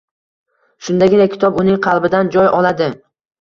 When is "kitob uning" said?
1.33-1.77